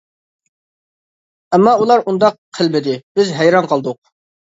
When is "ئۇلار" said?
1.81-2.01